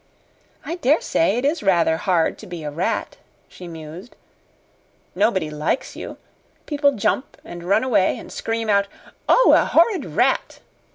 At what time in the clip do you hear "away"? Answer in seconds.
7.83-8.17